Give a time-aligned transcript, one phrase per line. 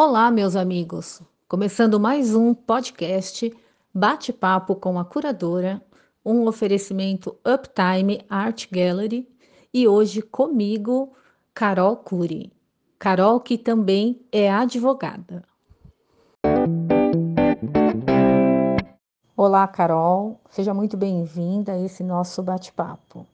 [0.00, 1.20] Olá, meus amigos!
[1.48, 3.52] Começando mais um podcast
[3.92, 5.82] Bate-Papo com a Curadora,
[6.24, 9.28] um oferecimento Uptime Art Gallery
[9.74, 11.12] e hoje comigo,
[11.52, 12.52] Carol Cury.
[12.96, 15.42] Carol, que também é advogada.
[19.36, 23.26] Olá, Carol, seja muito bem-vinda a esse nosso bate-papo.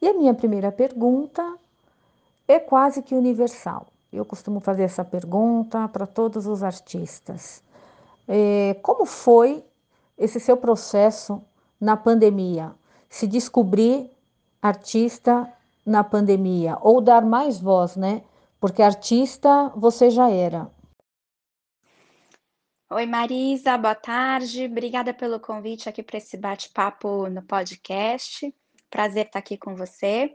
[0.00, 1.46] E a minha primeira pergunta
[2.48, 3.88] é quase que universal.
[4.12, 7.62] Eu costumo fazer essa pergunta para todos os artistas.
[8.26, 9.64] É, como foi
[10.16, 11.42] esse seu processo
[11.80, 12.74] na pandemia?
[13.08, 14.10] Se descobrir
[14.60, 15.50] artista
[15.84, 18.22] na pandemia ou dar mais voz, né?
[18.60, 20.70] Porque artista você já era.
[22.90, 24.64] Oi, Marisa, boa tarde.
[24.64, 28.54] Obrigada pelo convite aqui para esse bate-papo no podcast.
[28.90, 30.34] Prazer estar aqui com você.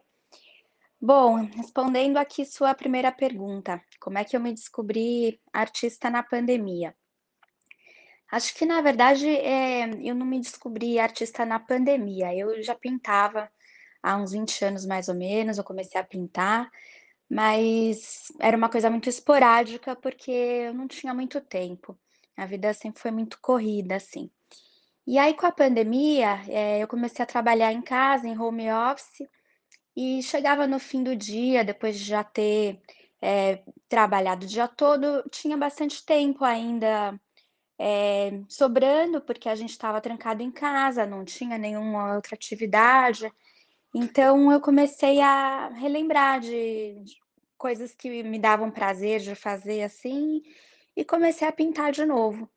[1.06, 6.96] Bom, respondendo aqui sua primeira pergunta, como é que eu me descobri artista na pandemia?
[8.32, 13.52] Acho que, na verdade, é, eu não me descobri artista na pandemia, eu já pintava
[14.02, 16.72] há uns 20 anos mais ou menos, eu comecei a pintar,
[17.30, 22.00] mas era uma coisa muito esporádica porque eu não tinha muito tempo,
[22.38, 24.32] a vida sempre foi muito corrida, assim.
[25.06, 29.28] E aí, com a pandemia, é, eu comecei a trabalhar em casa, em home office,
[29.96, 32.82] e chegava no fim do dia, depois de já ter
[33.22, 37.20] é, trabalhado o dia todo, tinha bastante tempo ainda
[37.80, 43.32] é, sobrando, porque a gente estava trancado em casa, não tinha nenhuma outra atividade.
[43.94, 47.16] Então eu comecei a relembrar de, de
[47.58, 50.42] coisas que me davam prazer de fazer assim,
[50.96, 52.50] e comecei a pintar de novo.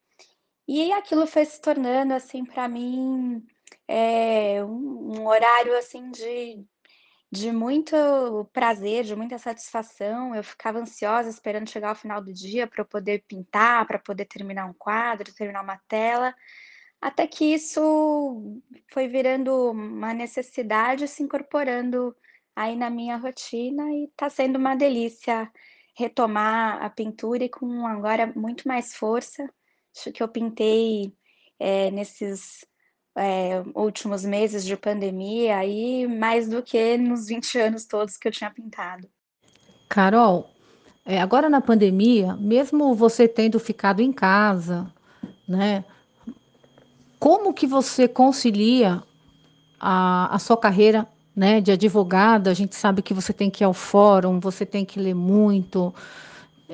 [0.68, 3.44] E aquilo foi se tornando assim para mim
[3.88, 6.64] é, um, um horário assim de
[7.30, 7.96] de muito
[8.52, 10.34] prazer, de muita satisfação.
[10.34, 14.26] Eu ficava ansiosa esperando chegar ao final do dia para eu poder pintar, para poder
[14.26, 16.34] terminar um quadro, terminar uma tela,
[17.00, 18.60] até que isso
[18.92, 22.16] foi virando uma necessidade, se incorporando
[22.54, 25.50] aí na minha rotina e está sendo uma delícia
[25.94, 29.48] retomar a pintura e com agora muito mais força.
[29.96, 31.12] Acho que eu pintei
[31.58, 32.66] é, nesses
[33.16, 38.32] é, últimos meses de pandemia, aí mais do que nos 20 anos todos que eu
[38.32, 39.08] tinha pintado.
[39.88, 40.50] Carol,
[41.04, 44.92] é, agora na pandemia, mesmo você tendo ficado em casa,
[45.48, 45.84] né?
[47.18, 49.02] Como que você concilia
[49.80, 52.50] a, a sua carreira né, de advogada?
[52.50, 55.94] A gente sabe que você tem que ir ao fórum, você tem que ler muito,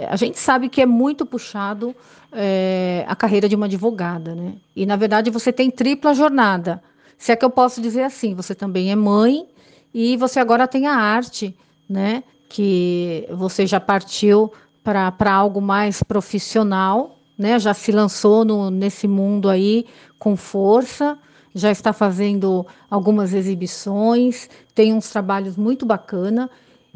[0.08, 1.94] a gente sabe que é muito puxado
[2.32, 4.54] é, a carreira de uma advogada, né?
[4.74, 6.82] E na verdade você tem tripla jornada.
[7.18, 9.46] Se é que eu posso dizer assim, você também é mãe
[9.92, 11.54] e você agora tem a arte,
[11.88, 12.24] né?
[12.48, 17.58] Que você já partiu para algo mais profissional, né?
[17.58, 19.86] Já se lançou no, nesse mundo aí
[20.18, 21.18] com força,
[21.54, 26.50] já está fazendo algumas exibições, tem uns trabalhos muito bacana.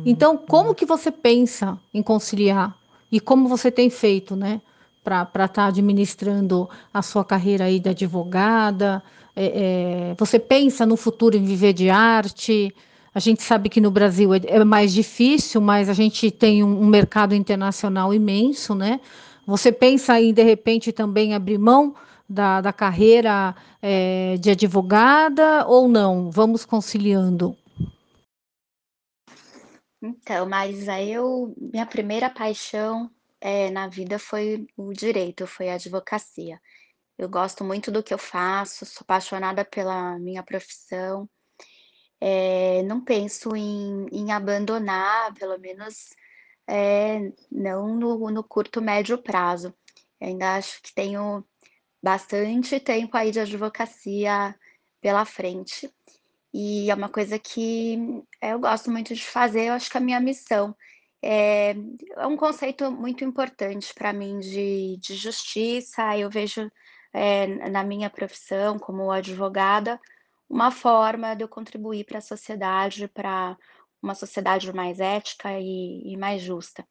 [0.04, 2.76] Então, como que você pensa em conciliar
[3.11, 4.61] e como você tem feito, né,
[5.03, 9.03] para estar tá administrando a sua carreira aí de advogada?
[9.34, 12.75] É, é, você pensa no futuro em viver de arte?
[13.15, 16.83] A gente sabe que no Brasil é, é mais difícil, mas a gente tem um,
[16.83, 19.00] um, mercado internacional imenso, né?
[19.47, 21.94] Você pensa em, de repente, também abrir mão
[22.28, 26.31] da, da carreira é, de advogada ou não?
[26.31, 27.56] Vamos conciliando.
[30.06, 36.61] Então, Marisa, eu minha primeira paixão é, na vida foi o direito, foi a advocacia.
[37.19, 41.28] Eu gosto muito do que eu faço, sou apaixonada pela minha profissão.
[42.21, 46.15] É, não penso em, em, abandonar, pelo menos
[46.67, 49.75] é, não no, no, curto, médio prazo.
[50.21, 51.44] Eu ainda acho que tenho
[52.03, 54.55] bastante tempo aí de advocacia
[55.00, 55.93] pela frente.
[56.59, 57.99] E é uma coisa que
[58.41, 60.75] eh, eu gosto muito de fazer, eu acho que é a minha missão.
[61.23, 61.73] É,
[62.17, 66.17] é um conceito muito importante para mim de, de, justiça.
[66.17, 66.70] Eu vejo
[67.12, 70.00] é, na minha profissão como advogada
[70.49, 73.55] uma forma de eu contribuir para a sociedade, para
[74.02, 76.87] uma sociedade mais ética e, e mais justa.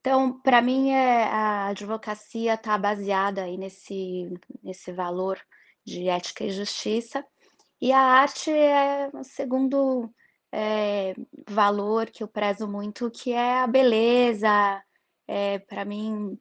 [0.00, 4.28] Então, para mim, é, a advocacia está baseada aí nesse,
[4.62, 5.40] nesse valor
[5.84, 7.24] de ética e justiça.
[7.80, 10.12] E a arte é o segundo
[10.52, 11.14] é,
[11.48, 14.82] valor que eu prezo muito, que é a beleza.
[15.26, 16.38] É, Para mim,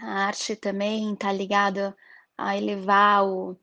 [0.00, 1.96] a arte também está ligada
[2.36, 3.56] a elevar o,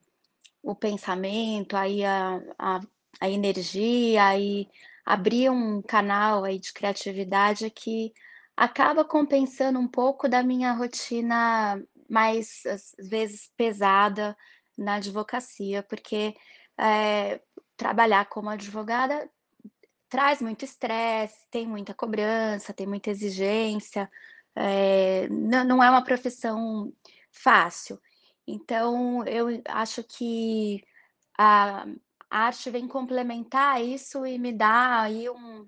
[0.64, 2.80] o pensamento, aí a, a,
[3.20, 4.68] a energia, e
[5.06, 8.14] abrir um canal aí de criatividade que
[8.56, 14.38] acaba compensando um pouco da minha rotina mais, às vezes, pesada
[14.78, 16.36] na advocacia, porque,
[16.82, 17.42] eh,
[17.78, 19.30] trabalhar como advogada
[20.10, 24.10] traz muito estresse, tem muita cobrança, tem muita exigência,
[24.56, 26.94] eh, não não é uma profissão
[27.32, 28.00] fácil.
[28.48, 30.84] Então eu acho que
[31.40, 31.86] a
[32.32, 35.68] arte vem complementar isso e me dá aí um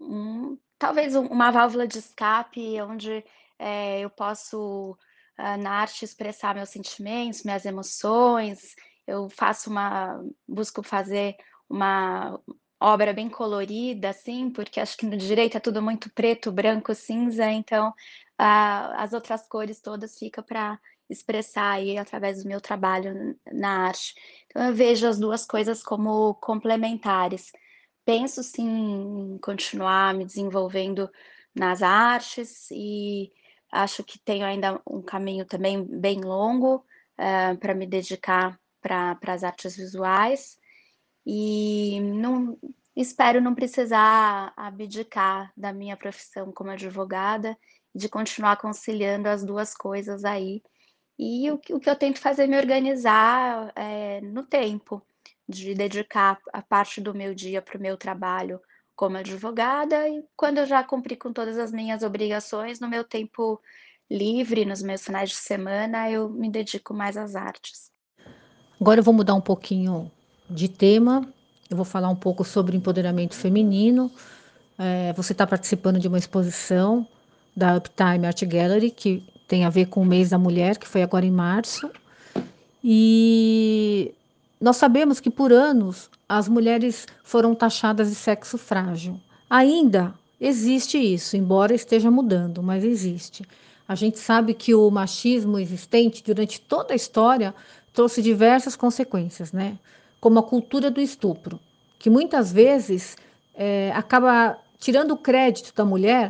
[0.00, 3.24] um talvez um uma válvula de escape onde,
[3.58, 4.96] eh, eu posso,
[5.38, 8.74] hã, na arte expressar meus sentimentos, minhas emoções,
[9.06, 11.36] eu faço uma busco fazer
[11.68, 12.40] uma
[12.80, 17.50] obra bem colorida, assim, porque acho que no direito é tudo muito preto, branco, cinza,
[17.50, 17.92] então,
[18.38, 24.14] a as outras cores todas fica para expressar aí através do meu trabalho na arte.
[24.50, 27.52] Então eu vejo as 2 coisas como complementares.
[28.04, 28.66] Penso sim
[29.34, 31.10] em continuar me desenvolvendo
[31.54, 33.32] nas artes e
[33.72, 36.84] acho que tenho ainda um caminho também bem longo,
[37.18, 40.58] hã, pra me dedicar para as artes visuais,
[41.26, 42.58] e não
[42.94, 47.56] espero não precisar abdicar da minha profissão como advogada,
[47.94, 50.62] de continuar conciliando as 2 coisas aí.
[51.18, 55.02] E o que o que eu tento fazer é me organizar, eh, no tempo,
[55.48, 58.60] de dedicar a parte do meu dia para o meu trabalho
[58.94, 63.60] como advogada e quando eu já cumprir com todas as minhas obrigações, no meu tempo
[64.10, 67.90] livre, nos meus finais de semana, eu me dedico mais às artes.
[68.80, 70.10] Agora eu vou mudar um pouquinho
[70.48, 71.26] de tema,
[71.70, 74.10] eu vou falar um pouco sobre empoderamento feminino.
[74.78, 77.06] Eh, você tá participando de uma exposição
[77.56, 81.02] da Uptime Art Gallery, que tem a ver com o mês da mulher, que foi
[81.02, 81.90] agora em março.
[82.84, 84.14] E
[84.60, 89.18] nós sabemos que por anos as mulheres foram taxadas de sexo frágil.
[89.48, 93.46] Ainda existe isso, embora esteja mudando, mas existe.
[93.88, 97.54] A gente sabe que o machismo existente durante toda a história
[97.96, 99.68] trouxe diversas consequências, né,
[100.20, 101.58] como a cultura do estupro,
[101.98, 103.16] que muitas vezes,
[103.64, 106.26] eh, acaba tirando o crédito da mulher,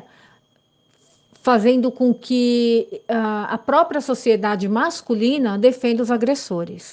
[1.43, 6.85] fazendo com que a a própria sociedade masculina defenda os agressores,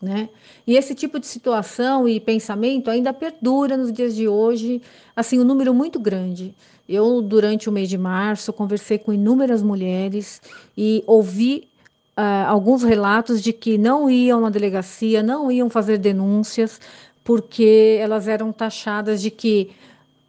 [0.00, 0.28] né.
[0.66, 4.82] E esse tipo de situação e pensamento ainda perdura nos dias de hoje,
[5.14, 6.54] assim, um número muito grande.
[6.88, 10.40] Eu, durante o mês de março, conversei com inúmeras mulheres
[10.76, 11.68] e ouvi,
[12.16, 16.80] hã, alguns relatos de que não iam na delegacia, não iam fazer denúncias,
[17.24, 19.72] porque elas eram taxadas de que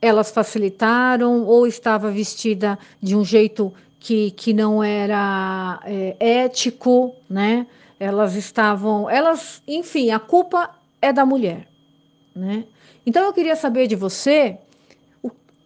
[0.02, 7.66] elas facilitaram ou estava vestida de um jeito que que não era, eh, ético, né.
[8.00, 10.70] Elas estavam elas enfim, a culpa
[11.02, 11.68] é da mulher,
[12.36, 12.66] né.
[13.06, 14.58] Então eu queria saber de você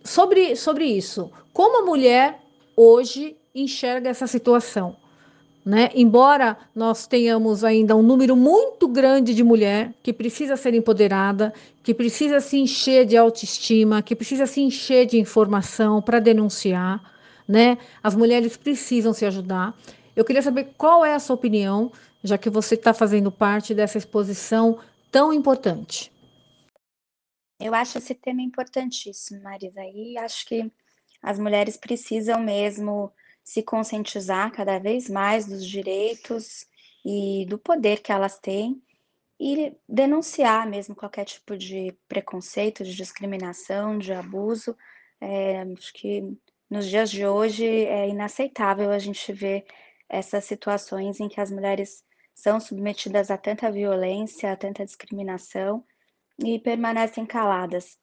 [0.03, 2.39] sobre sobre isso, como a mulher
[2.77, 4.95] hoje enxerga essa situação,
[5.65, 5.89] né.
[5.93, 11.53] Embora nós tenhamos ainda um número muito grande de mulher que precisa ser empoderada,
[11.83, 17.01] que precisa se encher de autoestima, que precisa se encher de informação pra denunciar,
[17.47, 17.77] né.
[18.03, 19.75] As mulheres precisam se ajudar.
[20.15, 21.91] Eu queria saber qual é a sua opinião,
[22.23, 24.79] já que você tá fazendo parte dessa exposição
[25.11, 26.11] tão importante.
[27.59, 30.71] Eu acho esse tema importantíssimo, Marisa, e acho que
[31.21, 33.11] as mulheres precisam mesmo
[33.43, 36.65] se conscientizar cada vez mais dos direitos
[37.05, 38.81] e do poder que elas têm
[39.39, 44.77] e denunciar mesmo qualquer tipo de preconceito, de discriminação, de abuso.
[45.19, 46.37] Eh, acho que
[46.69, 49.65] nos dias de hoje é inaceitável a gente ver
[50.07, 52.03] essas situações em que as mulheres
[52.35, 55.83] são submetidas a tanta violência, a tanta discriminação
[56.37, 57.97] e permanecem caladas.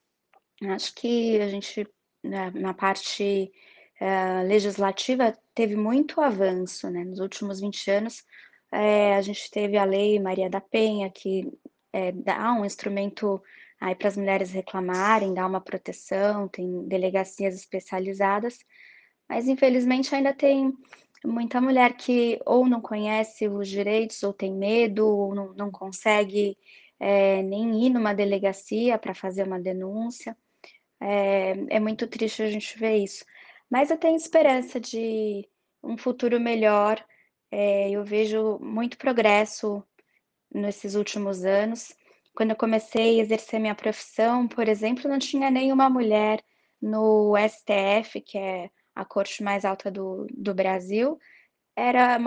[0.62, 1.86] Acho que a gente,
[2.22, 3.52] na na parte,
[4.00, 8.24] hã, legislativa teve muito avanço, né, nos últimos 20 anos,
[8.72, 11.50] eh, a gente teve a Lei Maria da Penha que,
[11.92, 13.42] eh, dá um instrumento
[13.80, 18.58] aí para as mulheres reclamarem, dá uma proteção, tem delegacias especializadas,
[19.28, 20.72] mas infelizmente ainda tem
[21.24, 26.56] muita mulher que ou não conhece os direitos ou tem medo ou não não consegue,
[27.00, 30.36] eh, nem ir numa delegacia pra fazer uma denúncia.
[31.02, 33.24] Eh, é muito triste a gente ver isso.
[33.70, 35.48] Mas eu tenho esperança de
[35.82, 37.04] um futuro melhor,
[37.50, 39.82] eh, eu vejo muito progresso
[40.52, 41.94] nesses últimos anos.
[42.34, 46.42] Quando eu comecei a exercer minha profissão, por exemplo, não tinha nenhuma mulher
[46.80, 51.18] no STF, que é a corte mais alta do do Brasil,
[51.76, 52.18] era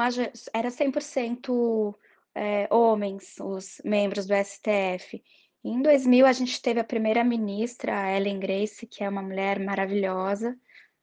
[0.54, 1.96] era 100%,
[2.36, 5.22] eh, homens, os membros do STF.
[5.64, 9.60] Em 2000 a gente teve a primeira ministra, a Ellen Grace, que é uma mulher
[9.60, 10.58] maravilhosa,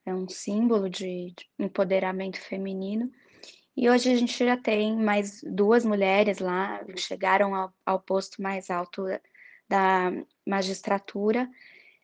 [0.09, 3.11] é um símbolo de de empoderamento feminino.
[3.77, 8.71] E hoje a gente já tem mais 2 mulheres lá, chegaram ao ao posto mais
[8.71, 9.05] alto
[9.69, 10.13] da
[10.47, 11.49] magistratura.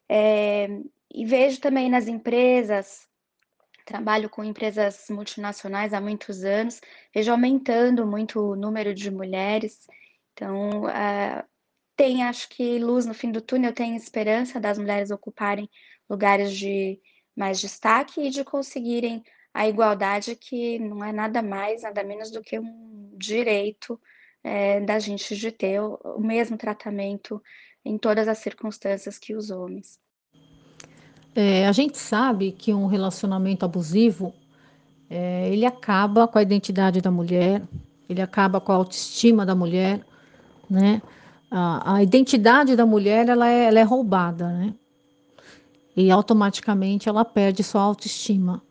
[0.09, 0.69] Eh,
[1.13, 3.09] e vejo também nas empresas,
[3.85, 6.81] trabalho com empresas multinacionais há muitos anos,
[7.15, 9.87] vejo aumentando muito o número de mulheres,
[10.33, 11.45] então, ah,
[11.97, 15.71] tem acho que luz no fim do túnel, tem esperança das mulheres ocuparem
[16.11, 17.01] lugares de
[17.37, 19.23] mais destaque e de conseguirem
[19.53, 24.01] a igualdade que não é nada mais, nada menos do que um direito,
[24.43, 27.41] eh, da gente de ter o o mesmo tratamento
[27.85, 29.99] em todas as circunstâncias que os homens.
[31.35, 34.33] É, a gente sabe que um relacionamento abusivo,
[35.11, 37.63] eh, ele acaba com a identidade da mulher,
[38.09, 40.01] ele acaba com a autoestima da mulher,
[40.71, 41.03] né.
[41.51, 44.75] A a identidade da mulher ela é ela é roubada, né.
[45.97, 48.63] E automaticamente ela perde sua autoestima.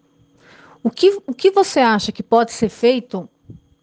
[0.83, 3.29] O que o que você acha que pode ser feito,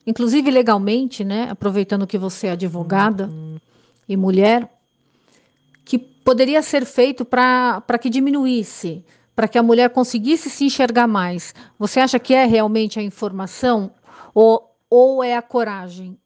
[0.06, 3.30] inclusive legalmente, né, aproveitando que você é advogada
[4.06, 4.70] e mulher,
[5.85, 9.02] que poderia ser feito pra que diminuísse,
[9.35, 11.54] pra que a mulher conseguisse se enxergar mais?
[11.78, 13.90] Você acha que é realmente a informação
[14.35, 16.18] ou ou é a coragem?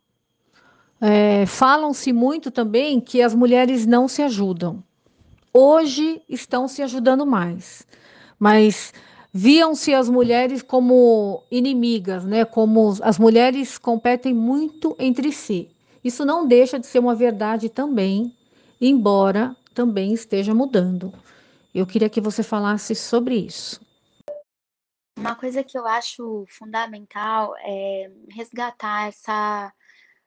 [1.00, 4.82] Eh, falam-se muito também que as mulheres não se ajudam.
[5.56, 7.86] Hoje estão se ajudando mais,
[8.40, 8.92] mas
[9.32, 15.70] viam-se as mulheres como inimigas, né, como as mulheres competem muito entre si.
[16.02, 18.36] Isso não deixa de ser uma verdade também,
[18.80, 21.14] embora também esteja mudando.
[21.72, 23.80] Eu queria que você falasse sobre isso.
[25.16, 29.72] Uma coisa que eu acho fundamental é resgatar essa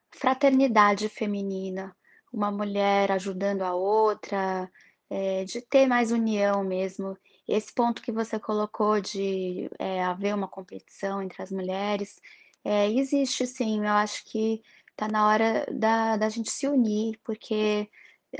[0.09, 1.93] fraternidade feminina,
[2.31, 4.71] uma mulher ajudando a outra,
[5.09, 7.17] eh, de ter mais união mesmo.
[7.47, 12.19] Esse ponto que você colocou de, eh, haver uma competição entre as mulheres,
[12.65, 14.61] eh, existe sim, eu acho que
[14.95, 17.89] tá na hora da da gente se unir, porque,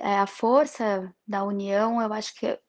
[0.01, 2.59] a força da união eu acho que,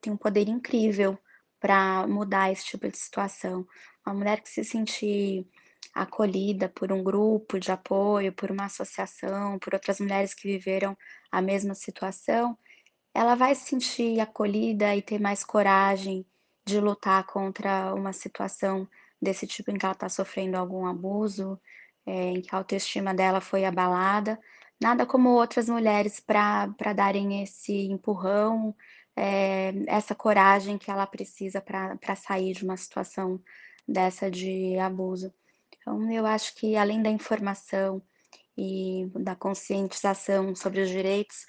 [0.00, 1.18] tem um poder incrível
[1.60, 3.66] pra mudar esse tipo de situação.
[4.06, 5.46] Uma mulher que se sentir
[5.94, 10.96] acolhida por um grupo de apoio, por uma associação, por outras mulheres que viveram
[11.30, 12.56] a mesma situação,
[13.14, 16.26] ela vai se sentir acolhida e ter mais coragem
[16.66, 18.88] de lutar contra uma situação
[19.20, 21.60] desse tipo em que ela tá sofrendo algum abuso,
[22.06, 24.38] eh, em que a autoestima dela foi abalada.
[24.80, 28.74] Nada como outras mulheres pra darem esse empurrão,
[29.16, 33.40] eh, essa coragem que ela precisa pra sair de uma situação
[33.86, 35.32] dessa de abuso.
[35.78, 38.02] Então eu acho que além da informação
[38.56, 41.46] e da conscientização sobre os direitos,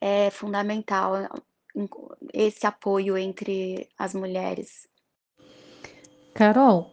[0.00, 1.28] é fundamental
[2.32, 4.88] esse apoio entre as mulheres.
[6.34, 6.90] Carol,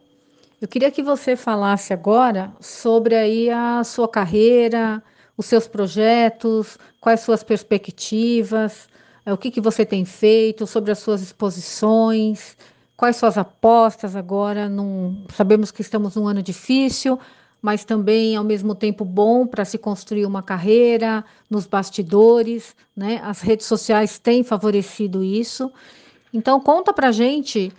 [0.61, 5.03] eu queria que você falasse agora sobre aí a sua carreira,
[5.37, 8.89] os seus projetos, quais suas perspectivas,
[9.25, 12.57] eh, o que que você tem feito, sobre as suas exposições,
[12.95, 17.19] quais suas apostas agora num sabemos que estamos num ano difícil,
[17.67, 23.41] mas também ao mesmo tempo bom pra se construir uma carreira nos bastidores, né, as
[23.41, 25.69] redes sociais têm favorecido isso.
[26.33, 27.69] Então conta pra gente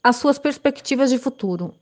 [0.00, 1.74] as suas perspectivas de futuro.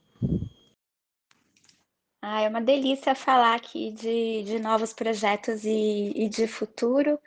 [2.22, 7.18] Ah, é uma delícia falar aqui de de novos projetos e e de futuro.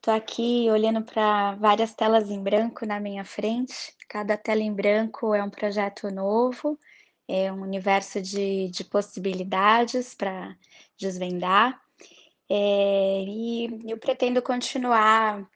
[0.00, 5.34] Tô aqui olhando pra várias telas em branco na minha frente, cada tela em branco
[5.34, 6.78] é um projeto novo,
[7.28, 10.56] é um universo de de possibilidades pra
[10.98, 11.80] desvendar.
[12.50, 15.48] Eh, e eu pretendo continuar,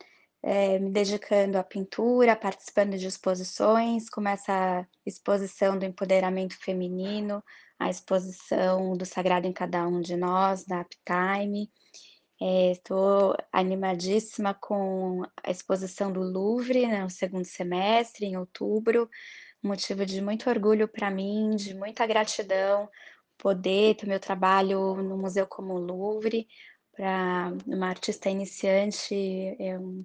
[0.43, 7.43] eh, me dedicando à pintura, participando de exposições, como essa exposição do empoderamento feminino,
[7.79, 11.71] a exposição do Sagrado em Cada Um de Nós, da Uptime.
[12.41, 19.09] Eh, tô animadíssima com a exposição do Louvre, né, no segundo semestre, em outubro,
[19.63, 22.89] motivo de muito orgulho pra mim, de muita gratidão,
[23.39, 26.49] poder ter meu trabalho num museu como o Louvre,
[26.93, 29.15] pra uma artista iniciante
[29.61, 30.05] é um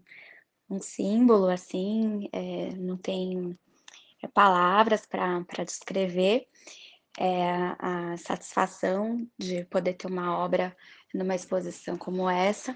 [0.69, 3.57] um símbolo, assim, eh, não tem
[4.33, 6.47] palavras pra pra descrever,
[7.19, 10.75] eh, a satisfação de poder ter uma obra
[11.13, 12.75] numa exposição como essa.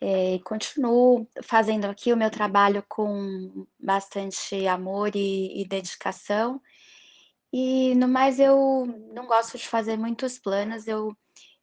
[0.00, 6.60] E continuo fazendo aqui o meu trabalho com bastante amor e e dedicação.
[7.52, 11.16] E no mais eu não gosto de fazer muitos planos, eu,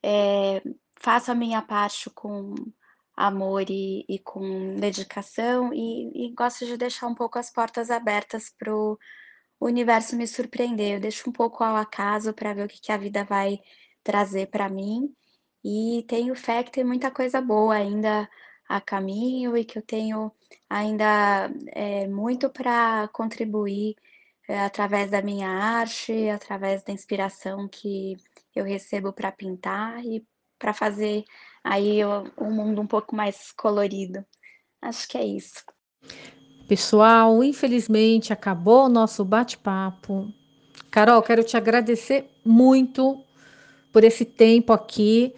[0.03, 0.61] eh,
[0.99, 2.55] faço a minha parte com
[3.15, 8.49] amor e e com dedicação e e gosto de deixar um pouco as portas abertas
[8.57, 8.97] para o
[9.61, 10.95] universo me surpreender.
[10.95, 13.59] Eu deixo um pouco ao acaso para ver o que, que a vida vai
[14.03, 15.13] trazer para mim.
[15.63, 18.29] E tenho fé que tem muita coisa boa ainda
[18.67, 20.31] a caminho e que eu tenho
[20.69, 23.95] ainda é, muito para contribuir
[24.47, 28.17] é, através da minha arte, através da inspiração que
[28.55, 30.25] eu recebo para pintar e
[30.59, 31.23] para fazer
[31.63, 34.25] aí o, mundo um pouco mais colorido.
[34.81, 35.63] Acho que é isso.
[36.67, 40.27] Pessoal, infelizmente acabou o nosso bate-papo.
[40.89, 43.23] Carol, quero te agradecer muito
[43.91, 45.33] por esse tempo aqui,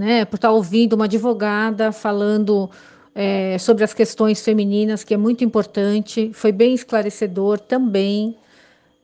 [0.00, 0.24] né?
[0.24, 2.70] Por estar ouvindo uma advogada falando
[3.14, 6.30] é, sobre as questões femininas, que é muito importante.
[6.32, 8.34] Foi bem esclarecedor também.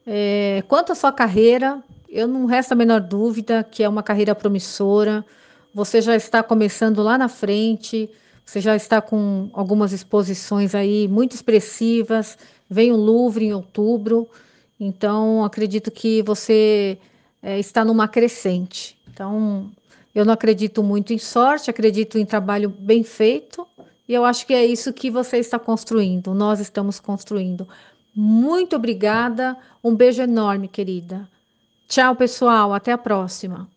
[0.06, 4.34] É, quanto à sua carreira, eu não resta a menor dúvida que é uma carreira
[4.34, 5.22] promissora.
[5.74, 8.08] Você já está começando lá na frente,
[8.42, 12.38] você já está com algumas exposições aí muito expressivas.
[12.70, 14.26] Vem o Louvre em outubro,
[14.80, 16.96] então acredito que você
[17.42, 18.96] é, está numa crescente.
[19.12, 19.70] Então,
[20.18, 23.66] eu não acredito muito em sorte, acredito em trabalho bem feito,
[24.08, 27.68] e eu acho que é isso que você está construindo, nós estamos construindo.
[28.14, 29.54] Muito obrigada,
[29.84, 31.28] um beijo enorme, querida.
[31.86, 33.68] Tchau, pessoal, até a próxima.